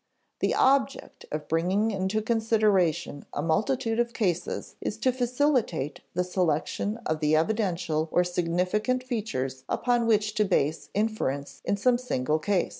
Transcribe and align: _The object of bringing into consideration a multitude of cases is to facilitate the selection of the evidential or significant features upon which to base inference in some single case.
_The 0.41 0.55
object 0.57 1.25
of 1.31 1.47
bringing 1.47 1.91
into 1.91 2.23
consideration 2.23 3.23
a 3.33 3.43
multitude 3.43 3.99
of 3.99 4.13
cases 4.13 4.75
is 4.81 4.97
to 4.97 5.11
facilitate 5.11 5.99
the 6.15 6.23
selection 6.23 6.97
of 7.05 7.19
the 7.19 7.35
evidential 7.35 8.09
or 8.11 8.23
significant 8.23 9.03
features 9.03 9.63
upon 9.69 10.07
which 10.07 10.33
to 10.33 10.43
base 10.43 10.89
inference 10.95 11.61
in 11.65 11.77
some 11.77 11.99
single 11.99 12.39
case. 12.39 12.69